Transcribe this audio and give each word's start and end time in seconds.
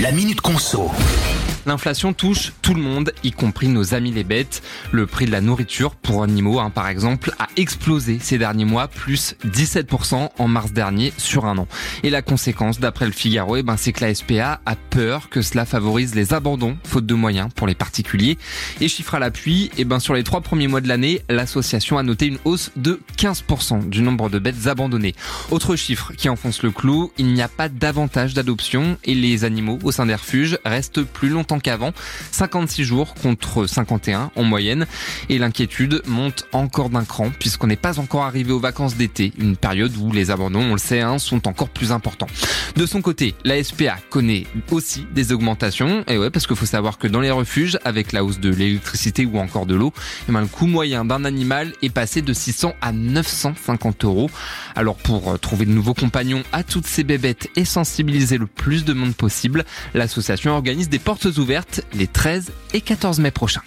La 0.00 0.12
Minute 0.12 0.40
Conso. 0.40 0.90
L'inflation 1.66 2.12
touche 2.12 2.52
tout 2.62 2.74
le 2.74 2.80
monde, 2.80 3.12
y 3.22 3.32
compris 3.32 3.68
nos 3.68 3.94
amis 3.94 4.12
les 4.12 4.24
bêtes. 4.24 4.62
Le 4.92 5.06
prix 5.06 5.26
de 5.26 5.30
la 5.30 5.40
nourriture 5.40 5.94
pour 5.94 6.22
animaux, 6.22 6.58
hein, 6.58 6.70
par 6.70 6.88
exemple, 6.88 7.32
a 7.38 7.48
explosé 7.56 8.18
ces 8.20 8.38
derniers 8.38 8.64
mois, 8.64 8.88
plus 8.88 9.36
17% 9.44 10.30
en 10.38 10.48
mars 10.48 10.72
dernier 10.72 11.12
sur 11.18 11.44
un 11.44 11.58
an. 11.58 11.68
Et 12.02 12.10
la 12.10 12.22
conséquence, 12.22 12.80
d'après 12.80 13.06
le 13.06 13.12
Figaro, 13.12 13.56
eh 13.56 13.62
ben, 13.62 13.76
c'est 13.76 13.92
que 13.92 14.04
la 14.04 14.14
SPA 14.14 14.60
a 14.64 14.76
peur 14.76 15.28
que 15.28 15.42
cela 15.42 15.66
favorise 15.66 16.14
les 16.14 16.32
abandons, 16.32 16.78
faute 16.84 17.06
de 17.06 17.14
moyens 17.14 17.50
pour 17.54 17.66
les 17.66 17.74
particuliers. 17.74 18.38
Et 18.80 18.88
chiffre 18.88 19.14
à 19.14 19.18
l'appui, 19.18 19.70
eh 19.76 19.84
ben, 19.84 20.00
sur 20.00 20.14
les 20.14 20.24
trois 20.24 20.40
premiers 20.40 20.68
mois 20.68 20.80
de 20.80 20.88
l'année, 20.88 21.22
l'association 21.28 21.98
a 21.98 22.02
noté 22.02 22.26
une 22.26 22.38
hausse 22.44 22.70
de 22.76 23.00
15% 23.18 23.88
du 23.88 24.00
nombre 24.00 24.30
de 24.30 24.38
bêtes 24.38 24.66
abandonnées. 24.66 25.14
Autre 25.50 25.76
chiffre 25.76 26.12
qui 26.16 26.28
enfonce 26.28 26.62
le 26.62 26.70
clou, 26.70 27.12
il 27.18 27.26
n'y 27.26 27.42
a 27.42 27.48
pas 27.48 27.68
davantage 27.68 28.34
d'adoption 28.34 28.96
et 29.04 29.14
les 29.14 29.44
animaux 29.44 29.78
au 29.82 29.92
sein 29.92 30.06
des 30.06 30.14
refuges 30.14 30.58
restent 30.64 31.02
plus 31.02 31.28
longtemps 31.28 31.49
qu'avant, 31.58 31.92
56 32.32 32.84
jours 32.84 33.14
contre 33.14 33.66
51 33.66 34.30
en 34.36 34.42
moyenne. 34.42 34.86
Et 35.28 35.38
l'inquiétude 35.38 36.02
monte 36.06 36.46
encore 36.52 36.90
d'un 36.90 37.04
cran 37.04 37.30
puisqu'on 37.38 37.66
n'est 37.66 37.76
pas 37.76 37.98
encore 37.98 38.24
arrivé 38.24 38.52
aux 38.52 38.60
vacances 38.60 38.96
d'été, 38.96 39.32
une 39.38 39.56
période 39.56 39.92
où 39.96 40.12
les 40.12 40.30
abandons, 40.30 40.62
on 40.62 40.72
le 40.72 40.78
sait, 40.78 41.00
hein, 41.00 41.18
sont 41.18 41.48
encore 41.48 41.68
plus 41.68 41.92
importants. 41.92 42.28
De 42.76 42.86
son 42.86 43.02
côté, 43.02 43.34
la 43.44 43.62
SPA 43.62 43.98
connaît 44.10 44.46
aussi 44.70 45.06
des 45.12 45.32
augmentations. 45.32 46.04
Et 46.08 46.18
ouais, 46.18 46.30
parce 46.30 46.46
qu'il 46.46 46.56
faut 46.56 46.66
savoir 46.66 46.98
que 46.98 47.08
dans 47.08 47.20
les 47.20 47.30
refuges, 47.30 47.78
avec 47.84 48.12
la 48.12 48.24
hausse 48.24 48.40
de 48.40 48.50
l'électricité 48.50 49.26
ou 49.26 49.38
encore 49.38 49.66
de 49.66 49.74
l'eau, 49.74 49.92
eh 50.28 50.32
ben, 50.32 50.40
le 50.40 50.46
coût 50.46 50.66
moyen 50.66 51.04
d'un 51.04 51.24
animal 51.24 51.72
est 51.82 51.90
passé 51.90 52.22
de 52.22 52.32
600 52.32 52.74
à 52.80 52.92
950 52.92 54.04
euros. 54.04 54.30
Alors 54.76 54.96
pour 54.96 55.32
euh, 55.32 55.36
trouver 55.36 55.66
de 55.66 55.72
nouveaux 55.72 55.94
compagnons 55.94 56.42
à 56.52 56.62
toutes 56.62 56.86
ces 56.86 57.04
bébêtes 57.04 57.48
et 57.56 57.64
sensibiliser 57.64 58.38
le 58.38 58.46
plus 58.46 58.84
de 58.84 58.92
monde 58.92 59.14
possible, 59.14 59.64
l'association 59.94 60.52
organise 60.52 60.88
des 60.88 60.98
portes 60.98 61.38
ouvertes 61.40 61.82
les 61.92 62.06
13 62.06 62.52
et 62.74 62.80
14 62.80 63.18
mai 63.18 63.30
prochains. 63.30 63.62